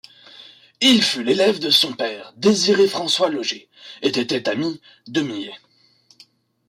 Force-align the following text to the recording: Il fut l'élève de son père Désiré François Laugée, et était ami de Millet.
Il 0.81 1.03
fut 1.03 1.23
l'élève 1.23 1.59
de 1.59 1.69
son 1.69 1.93
père 1.93 2.33
Désiré 2.35 2.87
François 2.87 3.29
Laugée, 3.29 3.69
et 4.01 4.07
était 4.07 4.49
ami 4.49 4.81
de 5.05 5.21
Millet. 5.21 5.53